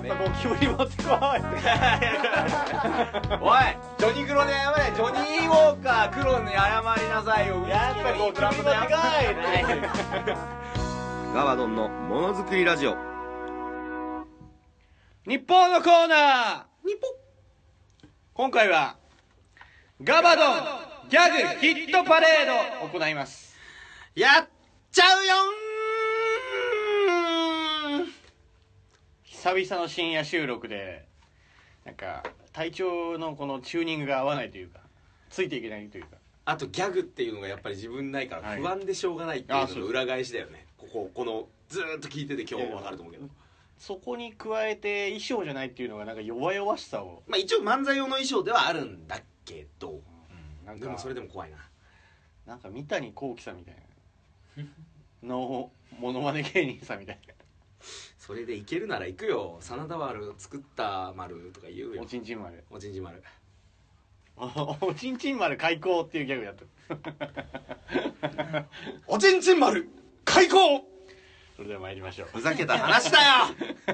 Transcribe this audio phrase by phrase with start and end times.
[0.00, 1.16] っぱゴキブリ持ってこい。
[3.40, 3.60] おい
[3.98, 8.98] ジョニークロで謝れジョニーウォーカークロに謝りなさいよやっぱゴキブリ持ってこ
[11.32, 11.34] い。
[11.34, 12.96] ガバドンのものづくりラジオ。
[15.26, 16.88] 日本のコーナー。
[16.88, 17.14] 日本
[18.34, 18.96] 今回は
[20.02, 20.56] ガバドン
[21.10, 22.46] ギャグヒットパレー
[22.80, 23.54] ドを行います。
[24.14, 24.48] やっ
[24.90, 25.59] ちゃうよーん
[29.42, 31.06] 久々の深夜収録で
[31.86, 32.22] なんか
[32.52, 34.80] 体調のこのチューニングが合わないというか
[35.30, 36.10] ついていけないというか。
[36.44, 38.60] あとギャグっていうのがやっぱり自分ないからはい。
[38.60, 40.66] 不安でしょうがないっていうのの裏返しだよね。
[40.76, 43.28] こここのずーっと聞いてて今日も分かると思うけど。
[43.78, 50.02] そこに加えて衣装じゃないっていうのがなんか弱々しさを、まあ一応漫才用の衣装ではあるんだけど。
[50.66, 51.56] なんかでもそれでも怖いな。
[52.46, 53.74] なんか三谷幸喜さんみたい
[55.24, 55.26] な。
[55.26, 57.18] のモノマネ芸人さんみたい
[58.30, 59.58] それでいけるなら行くよ。
[59.60, 61.96] 真田丸作った丸とか言うよ。
[61.96, 62.62] なおちんちん丸。
[62.70, 63.20] おちんちん丸。
[64.36, 66.64] おおちんちん丸開口っていうギャグやった。
[69.08, 69.88] おちんちん丸
[70.24, 70.54] 開口！
[71.56, 72.28] それでは参りましょう。
[72.32, 73.24] ふざけた話だよ！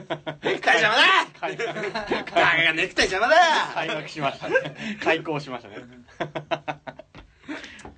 [0.44, 1.02] ネクタイ邪魔だ！
[1.40, 1.72] 開誰
[2.66, 3.38] がネクタイ邪魔だ！
[3.72, 4.98] 開幕しましたね。
[5.02, 5.76] 開口しましたね。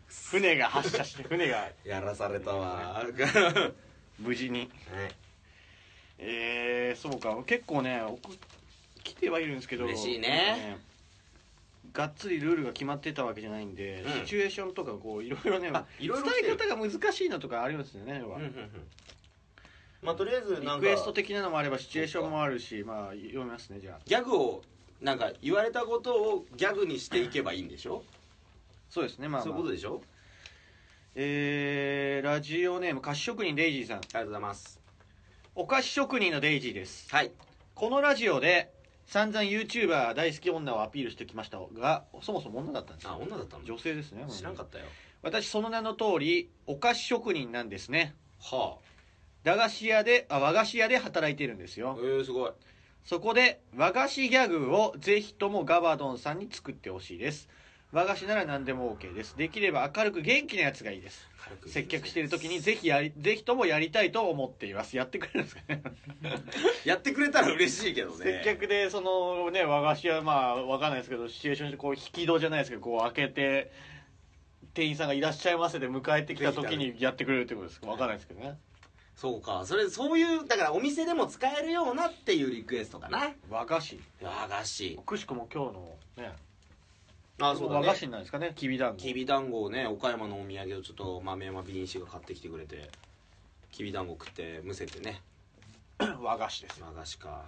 [0.31, 1.69] 船が発射して船が。
[1.84, 3.05] やらされたわ。
[4.21, 4.61] 無事に。
[4.61, 4.67] は
[5.05, 5.28] い
[6.19, 7.37] えー、そうか。
[7.47, 8.19] 結構ね送
[9.05, 10.79] 来てはいるんですけど嬉しいね。
[11.93, 14.13] がっつりルールが決まってたわけじゃないんで、うん。
[14.21, 18.71] シチュエーションとかこういろいろねあいろいろ来て伝るえ方が難しいのとかありますよね、要はうんうんうん。
[20.03, 24.01] まあとりあえずリなんかクエスト的なのもあればシチュエーションもあるしまあ読みますねじゃあ。
[24.05, 24.63] ギャグを
[25.01, 28.03] なんか言われたことをギャグにしていけばいいんでしょ、
[28.91, 30.03] そうですねまあ、そういまあうことでしょ？
[31.15, 33.97] えー、ラジオネーム菓子職人デイジーさん。
[33.97, 34.78] ありがとうございます
[35.61, 37.12] お菓子職人のデイジーです。
[37.12, 37.33] はい。
[37.75, 38.70] このラジオで
[39.06, 43.11] 散々 YouTuber 大好き女をアピールしてきましたがそもそも女だったんですよ。
[43.11, 43.65] あ女だったの？
[43.65, 44.84] 女性ですね知らんかったよ。
[45.21, 48.15] 私その名の通りお菓子職人なんですね。
[48.41, 48.77] は
[49.43, 52.53] 駄菓子屋であ和菓子屋で働いてるんですあよえー、すごい。
[53.04, 57.49] そこで和菓子ギャグをぜひともガバドンさんに作ってほしいです
[57.91, 59.34] 和菓子なら何でも OK です。
[59.37, 61.26] できれば明るく元気なやつがいいです。
[61.66, 64.94] 接客している時にぜひやりぜひともやりたいと思っています。
[64.97, 65.82] やってくれるんですかね。
[66.84, 68.43] やってくれたら嬉しいけどね。
[68.43, 73.72] 接客でそのね和菓子屋まあわかんないですけどシチュエーションでこう引き戸じゃないですけどこう開けて
[74.75, 77.87] 店員さんがいらっしゃいませで迎えてきた時にやってくれるってことですか？
[77.87, 78.59] わかんないですけどね。
[79.16, 79.65] そうか。
[79.65, 83.32] それそういうだからお店でも使えるようなっていうリクエストかな。
[83.48, 83.98] 和菓子。
[84.21, 85.00] 和菓子。
[85.06, 85.97] くしくも今日の
[86.28, 86.32] ね
[87.41, 87.87] あそうだね。
[87.87, 88.97] 和菓子なんですかねきびだんご。
[88.99, 92.91] きびだんごをね岡山のお土産をちょっと豆山美人氏が買ってきてくれて
[93.71, 95.21] きびだんご食ってむせてね。
[96.22, 97.44] 和菓子です和菓子か。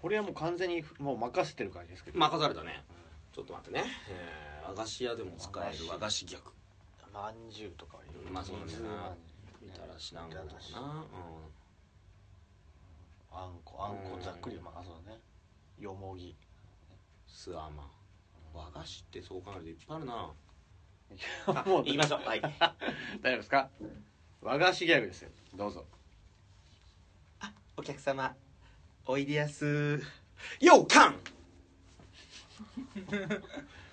[0.00, 2.18] これはもう完全にもう任せてる感じですけど。
[2.18, 2.84] 任されたね。
[3.32, 6.26] ちょっと待ってね、えー和菓子屋でも使える和菓子。
[6.26, 6.52] ギャグ
[7.12, 8.72] まんじゅうとかはいろいろまあそうだね。
[8.72, 9.16] 水まん
[9.62, 10.98] みたらし団子とかな、うん。
[13.32, 15.20] あんこあんこうんざっくりまあそうだね。
[15.78, 16.36] よもぎ。
[17.26, 17.90] スアマ
[18.54, 20.34] 和菓子ってそう考えるといっぱいあるな。
[21.64, 22.20] もう行きましょう。
[22.26, 22.40] はい。
[22.42, 22.74] 大丈
[23.22, 23.70] 夫ですか？
[24.42, 25.30] 和菓子ギャグですよ。
[25.54, 25.84] どうぞ。
[27.76, 28.34] お客様。
[29.06, 30.02] おいでやす。
[30.60, 31.16] ようかん。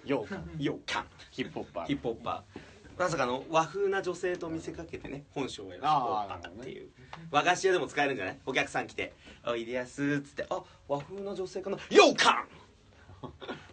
[0.05, 0.55] ようかん。
[0.61, 1.07] ようかん。
[1.31, 1.85] ヒップホッパー。
[1.87, 2.59] ヒップホッパー。
[2.97, 6.89] まさかの和風な女性と見せかけてね本性をやるヒップホッパーっていう。
[7.31, 8.39] 和菓子屋でも使えるんじゃない？
[8.45, 9.13] お客さん来て
[9.45, 11.77] 「おいでやす」っつって「あ和風な女性かな。
[11.77, 12.47] ようか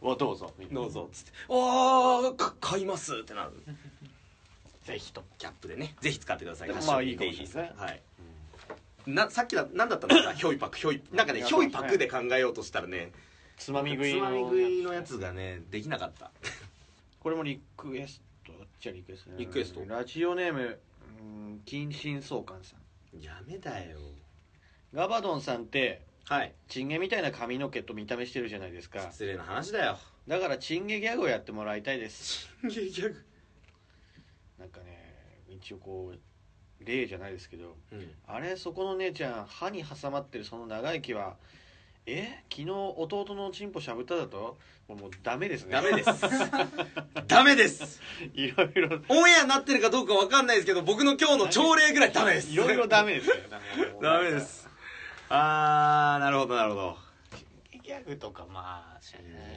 [0.02, 3.52] をどうぞんどうぞ」っつって「ああ買います」ってなる。
[4.84, 5.22] ぜひと。
[5.38, 5.94] キャップでね。
[6.00, 6.68] ぜひ使ってください。
[6.68, 7.46] でもまあいいかもしれない。
[7.46, 7.72] ですね。
[7.76, 8.02] はい。
[9.06, 13.12] なさっきだ何だったんだっけヒョイパクヒョイなんかねいやヒョイパクで考えようとしたらね。
[13.56, 14.20] つまみ食いの。
[14.20, 16.32] つまみ食いのやつがねできなかった。
[17.20, 18.52] これもリクエスト？
[18.80, 19.30] じゃリクエスト。
[19.30, 19.84] ねリクエスト？
[19.86, 20.80] ラジオネーム
[21.20, 22.76] うん近親相関さ
[23.16, 23.20] ん。
[23.20, 23.98] やめだよ。
[24.92, 26.52] ガバドンさんってはい。
[26.68, 29.08] チンゲみたいな髪の毛と見た目してるじゃないですか。
[29.10, 29.98] 失礼な話だよ。
[30.28, 32.48] だからチンゲギャグをやってもらいたいです。
[32.62, 33.24] ギャグ。
[34.58, 36.18] なんかね一応こう
[36.84, 38.10] 例じゃないですけどうん。
[38.26, 41.36] あれそこの姉ちゃん歯に挟まってるその長い毛は
[42.06, 42.42] え？
[42.50, 44.58] 昨日弟のチンポしゃぶっただと？
[44.88, 45.72] もうもうダメですね。
[45.72, 46.10] ダメです。
[47.28, 48.00] ダメです。
[48.34, 49.00] いろいろ。
[49.08, 52.50] オンエアになってるかどうかわかんないですけど僕の今日の朝礼ぐらいダメです。
[52.52, 53.36] いろいろダメですよ。
[54.02, 54.61] ダメです
[55.34, 56.96] あーなるほどなるほど。
[57.82, 59.00] ギャグとかまあ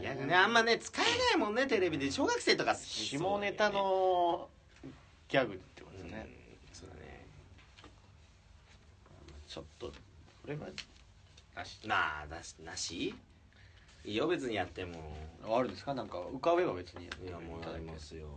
[0.02, 0.34] ギャグね。
[0.34, 2.10] あんまね使えないもんねテレビで。
[2.10, 4.48] 小学生とか好き下ネタの
[5.28, 6.28] ギャグってことですうんね、
[6.72, 7.26] そうだね。
[9.50, 9.94] ちょっとこ
[10.48, 10.68] れは
[11.58, 13.14] なしなあだしなし？
[14.06, 14.94] いいよ別にやっても。
[15.46, 15.94] あるんですか？
[15.94, 18.28] なんか浮かべば別にいやもうやりますよ。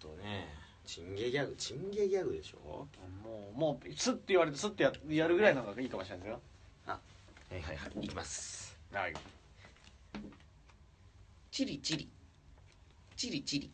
[0.00, 0.48] とね。
[0.86, 2.88] チンゲギャグチンゲギャグでしょ？
[3.22, 6.40] もうもうスッて言われてスッてややるぐらいの方がいいかもしれないですよ
[6.86, 6.98] は
[7.50, 8.76] いはいはいいきます。
[8.92, 9.14] はい。
[11.50, 12.08] チリチリ。
[13.16, 13.70] チリチリ。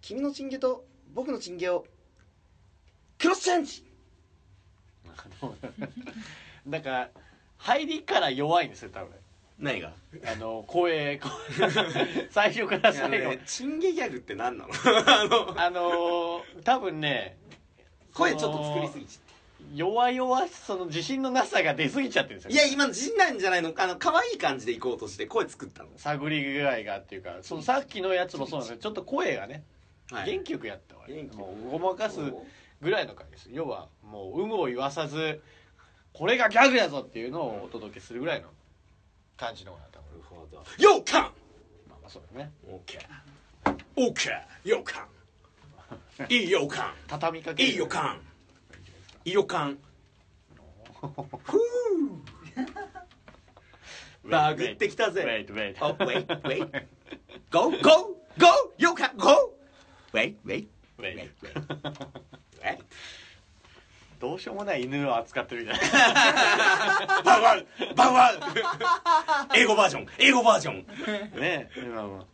[0.00, 0.84] 君のチンゲと
[1.14, 1.84] 僕のチンゲを
[3.18, 3.84] クロスチェンジ。
[6.66, 7.08] なんか
[7.58, 9.12] 入りから弱いんですよ多分。
[9.58, 9.92] 何が？
[10.26, 11.30] あの声声。
[12.30, 13.36] 最初から最後。
[13.46, 14.72] チンゲギャグって何なの？
[15.06, 17.38] あのあのー多分ね
[18.12, 19.31] 声ちょっと作りすぎちゃって
[19.74, 29.64] 弱々しその自信のなさが出過ぎちゃってるんですよいや今の自信ないんじゃないのあの可愛い感じでいこうとして声作ったの探り具合がっていうかそのさっきのやつもそうなんですけどちょっと声がね、
[30.10, 30.30] はい。
[30.30, 32.20] 元気よくやったわ元気もうごまかす
[32.80, 35.40] ぐらいの感じです要はもう有無を言わさず
[36.12, 38.48] これがギャグやぞっていうのをお届けするぐらいの
[39.36, 40.02] 感じの方が多分。
[40.12, 41.32] なるほどよかんまあ
[42.02, 42.50] まあそうだね。
[42.68, 46.32] オッケーオッケーよかん。
[46.32, 46.94] いいよかん。
[47.08, 47.68] 畳みかける。
[47.70, 48.20] いいよかん
[49.24, 49.78] いいよかん
[54.24, 55.76] バグってきたぜ Wait, wait.
[55.80, 56.86] Oh, wait, wait.
[57.50, 58.46] Go, go, go!
[58.78, 59.52] よか Go!
[60.12, 60.66] Wait, wait,
[60.98, 61.16] Wait.
[61.16, 62.78] wait.
[64.20, 65.72] どうしようもない犬を扱ってるな
[67.24, 67.66] バウワウ
[67.96, 68.38] バウワウ
[69.56, 70.86] 英語バージョン英語バージョン
[71.40, 72.26] ねえまあま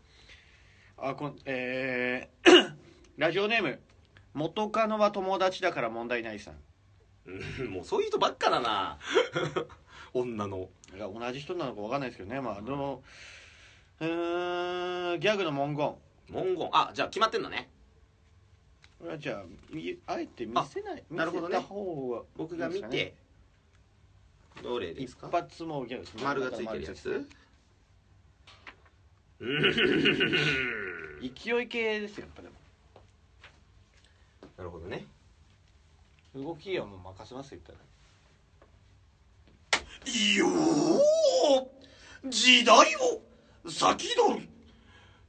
[0.99, 2.75] ああこんえー
[3.17, 3.81] ラジオネーム
[4.35, 6.57] 元カノは友達だから問題ないさん
[7.71, 8.99] もうそういう人ばっかだな。
[10.15, 10.69] 女の。
[10.99, 12.41] 同じ人なのか分かんないですけどね。
[12.41, 13.03] まあでも
[14.01, 15.95] うーんギャグの文言。
[16.31, 16.69] 文言。
[16.73, 17.69] あじゃあ決まってんだね。
[18.99, 21.57] これはじゃあみあえて見せないなるほどね。
[21.57, 23.15] 見せた方が僕が見て
[24.63, 25.29] どれですか？
[25.31, 27.29] 発もギャグです丸がついてるやつ？
[31.21, 32.55] 勢い系ですよやっぱでも。
[34.57, 35.07] なるほどね
[36.43, 37.79] 動きはもう任せますよ言ったら。
[40.37, 43.21] よー時代を
[43.71, 44.49] 先取る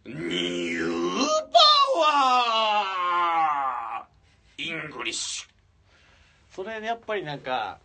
[0.05, 1.59] ニューパ
[1.99, 5.45] ワーイングリッシ
[6.49, 7.77] それねやっぱりなんか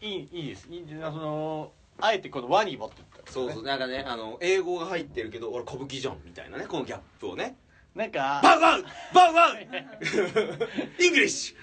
[0.00, 0.68] いいいいです。
[0.70, 7.56] いいそのあえてこの輪に持っていったュそうそうなんかねあの英語が入ってるけど俺歌舞伎じゃんみたいなねこのギャップをね。
[7.94, 8.82] なんかバウバウ
[9.14, 9.56] バウバウ
[10.98, 11.54] イングリッシ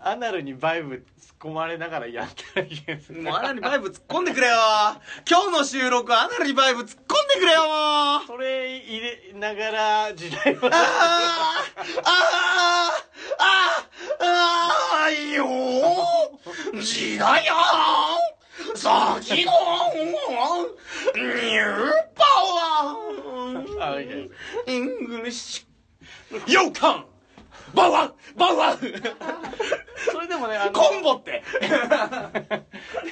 [0.00, 1.02] アナルにバイブ突っ
[1.40, 4.54] 込まれながらやったらいいですュもうアナルにバイブ突っ込んでくれよ。
[5.28, 7.60] 今日の収録アナルにバイブ突っ込んでくれよ。
[8.26, 10.66] それ入れながら時代は。
[10.66, 10.72] あー
[12.04, 14.26] あーあー
[15.06, 19.52] あーいいよー時代よー先の
[21.14, 24.30] ニューパワー
[24.66, 27.06] イングリッシュよかん
[27.74, 28.78] バウワンバウワン。
[30.12, 31.42] それでもねあのコンボって。
[31.60, 31.68] で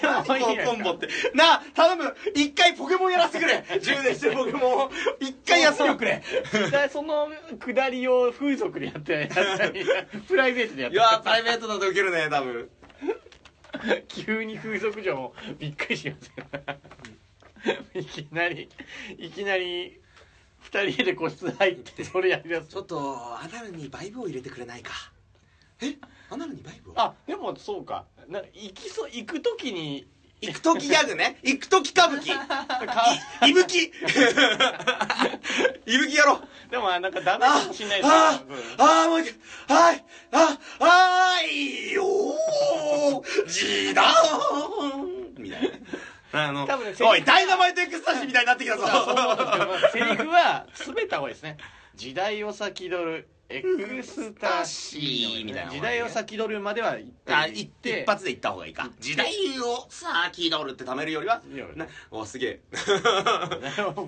[0.02, 1.08] 何このコンボって。
[1.34, 3.64] なあ頼む一回ポケモンやらせてくれ。
[3.80, 4.90] 充電してるポケモンを。
[5.20, 6.22] 一回休みをくれ。
[6.90, 7.28] その
[7.58, 9.28] くだりを風俗でやって
[10.28, 12.70] プライベートでやっいてやープライベートだとウケるね多分。
[14.08, 16.44] 急に風俗嬢もびっくりしますよ。
[17.94, 18.68] いきなり
[19.18, 20.01] いきなり
[20.62, 22.68] 二人で個室入ってそれやりだす。
[22.68, 22.98] ちょっと
[23.38, 24.92] アナルにバイブを入れてくれないか。
[25.80, 25.96] え？
[26.30, 26.94] アナルにバイブを？
[26.96, 28.04] あでもそうか。
[28.28, 30.06] な行きそう行く時に
[30.40, 31.38] 行く時ギャグね。
[31.44, 32.34] 行く時歌舞伎。
[32.34, 33.82] かいぶき。
[33.84, 33.90] い
[35.98, 36.70] ぶきやろう。
[36.70, 38.20] でもなんかダメかもしれないですあよ
[38.78, 39.24] ああもうは
[39.92, 43.46] いああいよー。
[43.46, 44.04] 時代
[45.36, 45.68] みたいな。
[45.68, 45.80] ね
[46.32, 48.86] あの多分ねおいダイナマイトエクスタシーみたいになってきたぞ。
[49.92, 51.58] セリフは詰めた方がいいですね。
[51.94, 57.34] 時代を先取るエクスタシーみたいな時代を先取るまでは行って。
[57.34, 58.90] あ一一発で行った方がいいか。
[58.98, 61.42] 時代を先取るって貯めるよりは
[62.10, 62.60] おすげえ。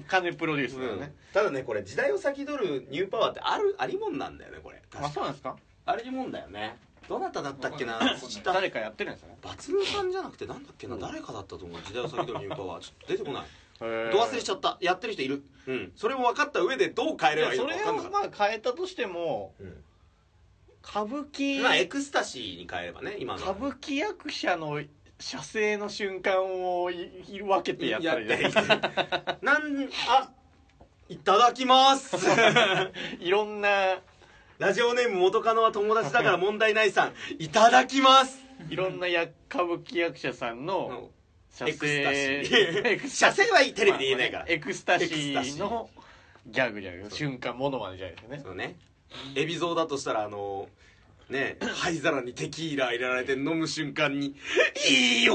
[0.09, 1.00] 金プロデュースだようん。
[1.00, 4.81] ね、ただねこれ時代を先取るニューパワーってあるありもんなんだよねこれ。
[4.95, 5.57] あそうなんですか？
[5.85, 6.78] ありもんだよね
[7.09, 8.01] どなただったっけな？
[8.45, 9.37] 誰かやってるんですよね。
[9.43, 10.97] バツルさんじゃなくてなんだっけな？
[10.97, 11.81] 誰かだったと思う。
[11.83, 13.45] 時代を先取るニューパワーちょっと出てこない。
[13.81, 14.79] ど忘れしちゃった。
[14.81, 15.43] やってる人いる。
[15.67, 15.93] うん。
[15.97, 21.07] それも分かった上でどう変えればいいのか分かんなかっをまあ変えたとしてもたうん。
[21.09, 23.43] 歌舞伎まあエクスタシーに変えればね今の。
[23.43, 24.81] 歌舞伎役者の
[25.19, 30.31] 射精の瞬間を分けてやったらいいじゃないですかなんあ
[31.09, 32.17] いただきます。
[33.21, 34.01] いろんな
[34.64, 37.12] ラジオネーム元カノは友達だから問題ないさん。
[37.38, 38.38] いただきます。
[38.71, 41.11] いろんなや歌舞伎役者さんの
[41.50, 43.42] 射エクスタシエクースタシー。
[43.42, 44.47] 射精はいいテレビで言えないから。
[44.49, 45.59] エクスタシエクスタシー。
[45.59, 45.90] の
[46.47, 48.42] ギャグじゃな瞬間モノマネじゃないですかね。
[48.42, 48.76] そうね。
[49.35, 50.66] エビゾウだとしたらあの
[51.31, 54.35] ね灰皿にテキーラ入れられて飲む瞬間に
[54.88, 55.35] 「いいよ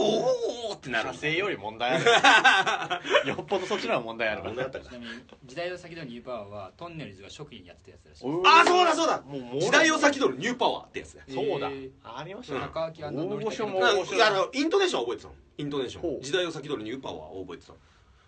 [0.71, 1.09] ー!」ってなる。
[1.09, 3.27] 射精より問題ある。
[3.29, 4.43] よっぽどそっちの方が問題ある。
[4.43, 4.89] 問題あったか。
[4.89, 5.11] ちなみに
[5.45, 8.25] 時代を先取るニューパワーはとんねるずが初期にやってたやつらしい。
[8.25, 9.21] おあそうだそうだ。
[9.21, 11.21] もうもう時代を先取るニューパワーってやつだ。
[11.21, 11.69] よそうだ。
[11.69, 15.35] えーありましたね高木大の御所もな大イントネーションは覚えてたの？
[15.57, 16.21] イントネーション。
[16.21, 17.77] 時代を先取るニューパワーを覚えてたの。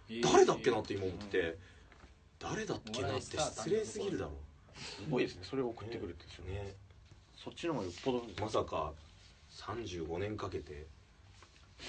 [0.10, 0.34] えー。
[0.34, 1.58] 誰だっけなって今思ってて。
[2.40, 4.32] 誰だっけなって失礼すぎるだろ。
[4.76, 5.44] すごいですね。
[5.44, 6.54] それを送ってくるってですよね。
[6.54, 6.76] ね
[7.44, 8.94] そっちの方がよっぽどまさか
[9.52, 10.86] 35年かけて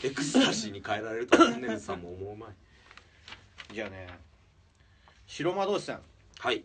[0.03, 3.75] エクスタシーに変えられるとはとんねるずさんも思うまい。
[3.75, 4.09] じゃあね
[5.27, 6.01] 白魔道士さん。
[6.39, 6.55] はい。
[6.55, 6.65] ありが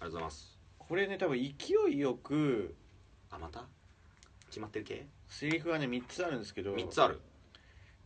[0.00, 0.56] とうございます。
[0.78, 2.74] これね多分勢いよく
[3.30, 3.64] あまた？
[4.48, 5.06] 決まってる系？
[5.28, 7.20] セリフがね3つあるんですけど3つある。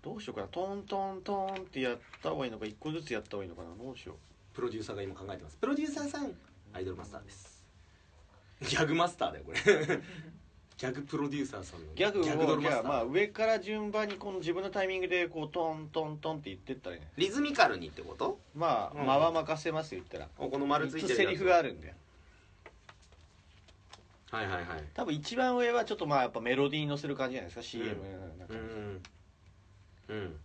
[0.02, 0.48] どうしようかな。
[0.48, 3.68] トントントンってやった方がいいのか1個ずつやった方がいいのかな。
[3.76, 4.16] どうしよ
[4.54, 5.58] プロデューサーが今考えてます。
[5.58, 6.32] プロデューサーさん
[6.72, 7.55] アイドルマスターです
[8.62, 9.58] ギャグマスターだよこれ。
[10.76, 11.92] ギャグプロデューサーさんの。
[11.92, 12.56] うギャグドルマスター。
[12.56, 17.10] をじゃあまあ上から順番にこの自分のタイミングでこうトントントンって言ってったらいいね。
[17.16, 18.38] リズミカルにってこと？
[18.54, 19.06] まあうん。
[19.06, 20.28] 間は任せます言ったら。
[20.38, 21.16] おこの丸ついて3るつ。
[21.16, 21.94] セリフがあるんだよ。
[24.30, 24.84] はいはいはい。
[24.92, 27.94] 多分一番上はちょっとまあやっぱメロディーに乗せる感じじゃないですか？CM
[28.38, 29.02] なんかうん。
[30.08, 30.40] うん。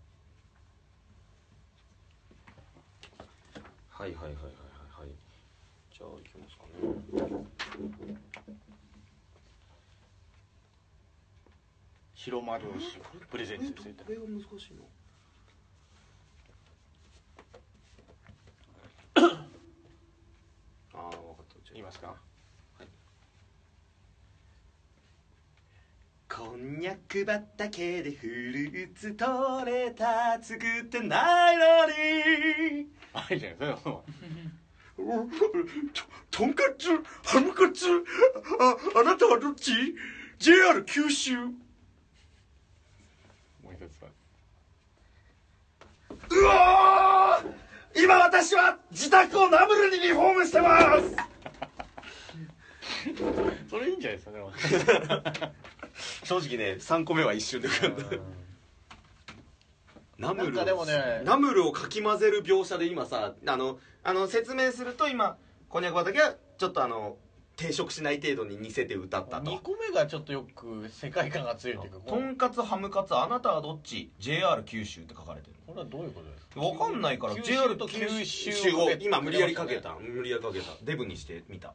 [3.90, 4.50] はいはいはいはいは
[5.02, 5.10] いはい。
[5.94, 7.46] じゃあいきますかね
[12.16, 13.00] 白魔道士
[13.32, 14.84] プレゼンツですよこれは難しいの？
[20.94, 22.16] ああ分かったいますか？
[26.30, 30.42] こんにゃく畑でフルーツ取れた。
[30.42, 31.86] 作ってないの
[32.84, 32.88] に。
[33.14, 34.02] あいいじゃないですか
[35.94, 36.88] ととんかつ
[37.24, 37.86] ハムカツ
[38.60, 39.72] ああなたはどっち
[40.40, 41.38] ？JR 九州。
[41.38, 41.52] も
[43.66, 44.10] う一つは
[46.30, 46.44] う。
[46.44, 48.04] わー！
[48.04, 51.16] 今私は自宅をナムルにリフォームしてます。
[53.70, 55.52] それいいんじゃないですかね。
[56.24, 57.68] 正直ね3個目は一瞬で
[60.22, 65.38] ナムルかでもねナムルをかき混ぜる描写で今さあのあの説明すると今
[65.68, 67.18] こんにゃく畑はちょっとあの
[67.58, 69.52] 抵触しない程度に似せて歌ったと。
[69.52, 75.54] 2個目がちょっとよく世界観が強いっていうかとんかつハムカツあなたはどっち？JR 九州って書かれてる。
[75.68, 76.60] これはどういうことですか？
[76.62, 79.96] わかんないから九 JR 州と九九州州を今無理やりかけねた。
[80.00, 80.66] 無理やりかけた。
[80.84, 81.74] デブにしてみた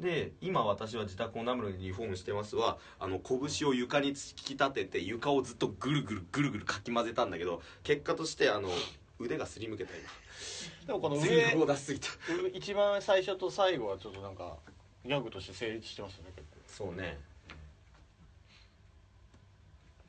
[0.00, 8.70] で今私は自宅をナムルにリフォームしてますはあの拳を床に突き立てて床をずっとぐるぐるぐるぐるかき混ぜたんだけど結果としてあの
[9.18, 9.90] 腕がすりむけた
[10.86, 12.08] でもこの今上全部を出しすぎた。
[12.54, 14.56] 一番最初と最後はちょっとなんか
[15.04, 17.18] ギャグとして成立してますよね結そうね。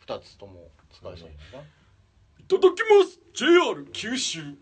[0.08, 1.70] 構2つとも使えそうですか、ね、
[2.40, 4.58] いただきます！JR 九州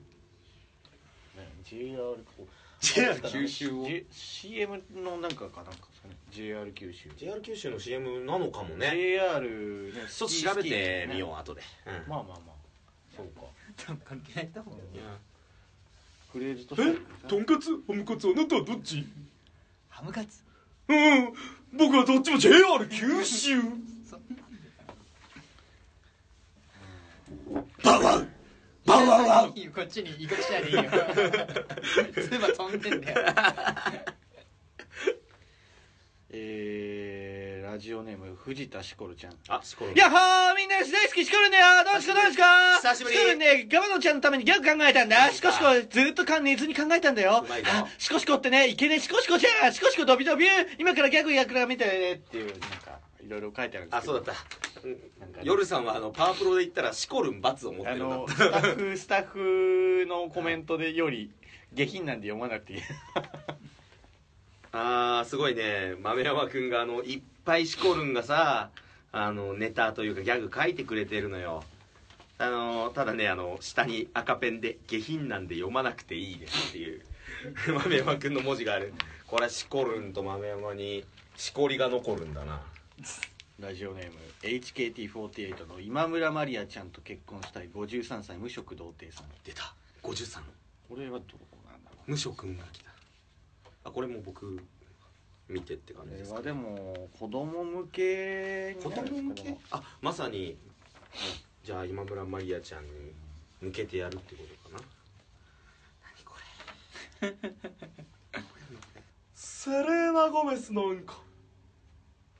[1.69, 1.97] JR
[2.37, 2.47] こう。
[2.81, 6.15] JR 九州を？J- CM のなんかかなんかですかね。
[6.31, 7.09] JR 九州。
[7.17, 8.91] JR 九州の CM なのかもね。
[8.91, 11.93] JR ねちょっと調べてみよう後で、うん。
[12.09, 12.39] まあまあまあ。
[13.15, 13.41] そうか。
[14.05, 15.03] 関係ないと思ういや
[16.31, 16.99] フレーズとして。
[17.27, 17.69] とんかつ？
[17.71, 19.05] ハムカツあなたはどっち？
[19.89, 20.43] ハムカツ。
[20.87, 21.33] うん。
[21.77, 23.61] 僕はどっちも JR 九州。
[27.83, 28.27] バウワウ
[28.89, 30.83] バウワウワウいいよこっちに移動しないでいいよ
[32.23, 33.17] 唾飛んでんだよ
[36.31, 42.43] えー、ラジオネーム藤田しこるちゃんあしころやっほーみんな大好きしこるんだよどうですかどうですか
[42.77, 52.53] 久しぶりしこるんでガバノちゃんのためにギャグ考えたんだシコシコずっとか寝ずに考えたんだよあシコシコってねいけねえシコシコじゃんシコシコドビドビュー今からギャグやくらみたいねっていう
[53.29, 54.13] いろいろ書いてあるんですけど。
[54.15, 54.87] あそうだった。
[55.19, 55.43] なんかね。
[55.43, 61.29] 夜さんはあのパワープロで言ったらシコルン罰を持ってあるんだのスタッフスタッフのコメントでより
[61.71, 62.81] 下品なんで読まなくていい。
[64.71, 65.93] あーすごいね。
[66.01, 68.71] 豆山くんがあのいっぱいシコルンがさ
[69.11, 71.63] あのネタというかギャグ書いてくれてるのよ。
[72.39, 77.05] あのただねあの下に赤ペンで「下品なんで読まなくていいです」っていう。
[77.71, 78.91] 豆山くんの文字がある。
[79.27, 81.05] これはシコルンと豆山に
[81.35, 82.59] しこりが残るんだな
[83.59, 89.29] ラジオネーム HKT48 の今村まりあちゃんと結婚したい53歳無職童貞さん。
[89.43, 89.73] 出た。
[90.03, 90.41] 53
[90.87, 92.91] これはどこなんだろう無職が来た。
[93.85, 94.61] あこれも僕
[95.47, 99.57] 見てって感じですか、ね、これはでも子供向け子供向け？
[99.71, 100.57] あまさに、
[101.63, 102.89] じゃあ今村まりあちゃんに
[103.61, 104.83] 向けてやるってことかな。
[106.03, 106.35] 何こ
[107.21, 107.69] れ。
[109.35, 111.28] セレーナ・ゴメスのうんこ。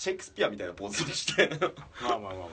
[0.00, 1.50] シェイクスピアみたいなポーズにして。
[2.02, 2.48] まあまあまあま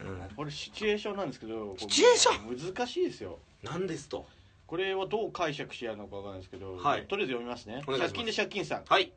[0.00, 0.20] うん。
[0.20, 2.74] あこれシチュエーションなんですけどシチュエーション？
[2.74, 3.38] 難しいですよ。
[3.62, 4.26] 何ですと。
[4.66, 7.06] これはどう解釈してやるのかわかんないですけど、はい。
[7.06, 7.82] とりあえず読みますね。
[7.86, 8.84] 借金で借金さん。
[8.84, 9.12] はい。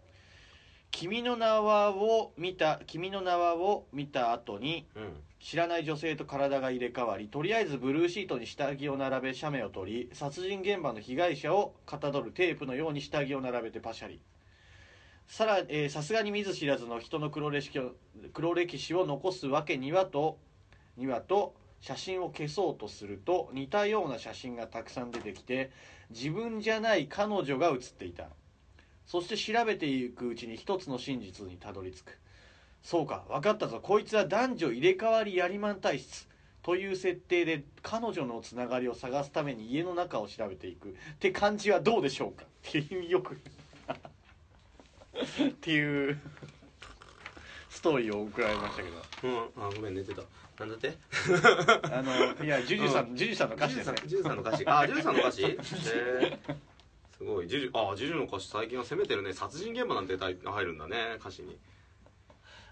[0.92, 5.14] 君の名はを見た君の名はを見た後にうん。
[5.40, 14.20] 知らない女性と体が入れ替わりとりあえずブルーシートに下着を並べ写メを撮り殺人現場の被害者をかたどるテープのように下着を並べてパシャリ
[15.32, 17.94] さらえさすがに見ず知らずの人の黒歴史を
[18.34, 20.38] 黒歴史を残すわけにはと
[20.98, 25.72] にはと写真を消そうとすると似たような写真がたくさん出てきて
[26.10, 28.26] 自分じゃない彼女が写っていた。
[29.06, 32.20] そして調べていくうちに一つの真実にたどり着く。
[32.84, 33.80] そうか分かったぞ。
[33.82, 36.28] こいつは男女入れ替わりやりまん体質。
[36.62, 40.90] という設定で彼女のつながりを探すために家の中を調べていく。
[40.90, 42.44] って感じはどうでしょうか？
[42.44, 43.40] っていうよく
[45.50, 46.20] っていう
[47.70, 48.98] ストーリーを送られましたけど。
[49.24, 49.64] うん。
[49.66, 50.22] あごめん寝てた。
[50.60, 50.96] なんだって？
[51.92, 53.98] あのいやジュジュさん、ジュジュさんの歌詞ですね。
[54.06, 54.64] ジュジュさんの歌詞。
[54.68, 55.44] あジュジュさんの歌詞？
[55.44, 56.38] へえ
[57.18, 57.48] すごい。
[57.48, 59.34] ジュジュあジュジュの歌詞最近は攻めてるね。
[59.34, 61.54] 殺人現場なんて入るんだね歌詞に。
[61.54, 61.56] っ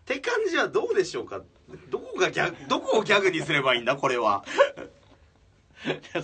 [0.06, 1.42] て感じはどうでしょうか？
[1.90, 3.96] どこがギャグどこをギャグにすればいいんだ？
[3.96, 4.44] これは。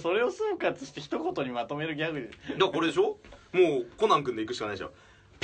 [0.02, 2.20] それを総括して一言にまとめるギャグ。
[2.20, 3.18] でだからこれでしょ？
[3.54, 4.92] もうコナン君で行くしかないでしょ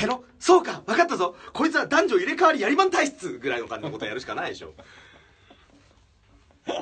[0.01, 0.23] ペロ？
[0.39, 1.35] そうか分かったぞ。
[1.53, 4.73] こいつは男女入れ替わりやりまん体質ぐらいの感じのことやるしかないでしょ。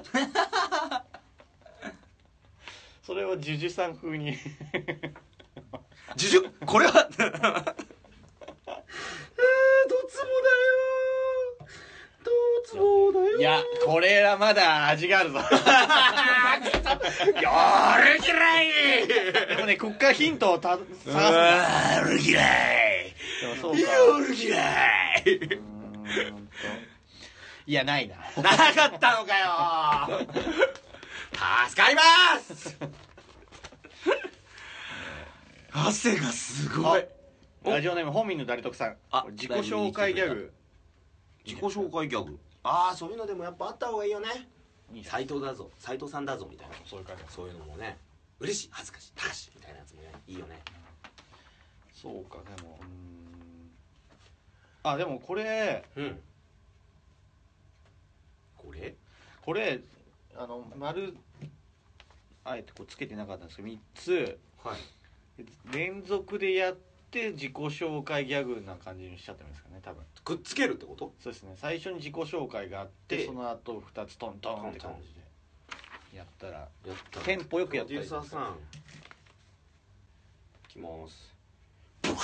[3.03, 4.37] それをジュジュさん風に。
[6.15, 6.49] ジュジュ？
[6.65, 6.93] これは？
[7.09, 7.35] どつもだよ。
[12.23, 12.31] ど
[12.65, 13.39] つもだよ。
[13.39, 15.39] いやこれはまだ味があるぞ。
[17.41, 19.07] 夜嫌い。
[19.07, 21.95] でもねこっからヒントをた探すんだ。
[22.01, 22.41] 夜嫌
[22.85, 22.88] い。
[22.88, 22.88] で
[23.47, 23.79] もそうか。
[23.79, 25.59] 夜嫌い。
[27.67, 28.15] いやないな。
[28.15, 28.23] な
[28.73, 30.27] かったのかよ。
[31.69, 32.01] 助かりま
[32.39, 32.77] す。
[35.71, 37.05] 汗がすごい。
[37.63, 38.97] おラジオネーム本民の誰得さん。
[39.11, 40.53] あ自己紹介ギャグ。
[41.45, 42.39] 自己紹介ギャグ。
[42.63, 44.27] ああそういうのでもやっぱあった方がいいよね。
[45.03, 45.69] 斎藤だぞ。
[45.77, 46.75] 斎藤さんだぞみたいな。
[46.85, 47.23] そういう感じ。
[47.29, 47.97] そういうのもね。
[48.39, 48.69] 嬉しい。
[48.71, 49.11] 恥ずかしい。
[49.15, 50.59] 高しみたいなやつもねいいよね。
[51.93, 53.18] そうかでもうーん
[54.83, 56.19] あでもこれうん。
[58.57, 58.95] これ？
[59.41, 59.79] これ
[60.35, 61.15] あの丸
[62.43, 64.39] あえてこうつけてなかったんですけど3つ。
[64.63, 64.77] はい。
[65.71, 66.77] 連続でやっ
[67.11, 70.03] て自己紹介ギャグな感じにしちゃってもいいですかね多分。
[70.23, 71.13] くっつけるってこと？
[71.21, 71.55] そうですね。
[71.57, 75.19] 最初に自己紹介があってでその後2つトントンって感じで。
[76.17, 77.99] やったらやったテンポよくやったり。
[77.99, 78.55] プロデューサーさん。
[80.69, 81.33] いきます。
[82.01, 82.15] 僕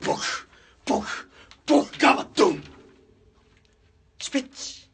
[0.00, 0.48] 僕
[0.86, 1.28] 僕
[1.66, 2.62] 僕ガバドン
[4.34, 4.90] チペッチ。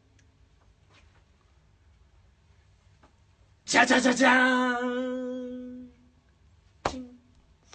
[3.65, 5.87] じゃじゃじゃじゃーん。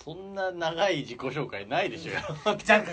[0.04, 2.12] そんな長い自己紹介ないでしょ。
[2.56, 2.86] じゃ考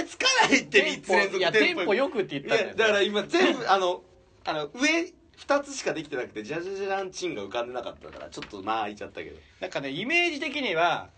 [0.00, 4.02] えつかないって3つ連続いやテンポよくって言ったんだから今全部あの
[4.44, 9.38] あの上2つしかできてなくてじゃじゃじゃらんチンが浮かんでなかったからちょっとまあ開いちゃったけど。
[9.60, 11.10] なんかねイメージ的には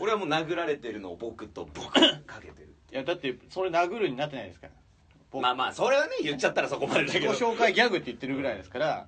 [0.00, 2.00] 俺はもう殴られてるのを僕と僕か
[2.40, 4.72] けてるいやだってそれ殴るになってないですから。
[4.74, 4.85] 僕
[5.40, 9.06] まあまあそれはね言っちゃったらそこまでだ自己けど紹介ギャグって言ってるぐらいですから。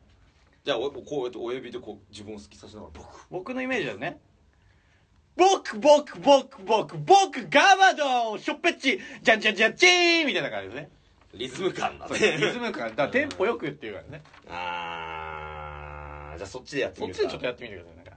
[0.64, 3.26] じゃあおこうやって親指でこう自分を好きさせながら僕。
[3.30, 4.18] 僕のイメージだとね。
[5.36, 10.90] 僕僕僕僕僕ガバドンショッペッチじゃんじゃんじゃんチーみたいな感じですね。
[11.34, 12.18] リズム感だね。
[12.38, 12.90] リズム感。
[12.90, 14.22] だからテンポよくっていうからね。
[14.48, 17.22] あーじゃあそっちでやってそみるか。
[17.22, 18.10] っちでちょっとやってみてくださいなんか。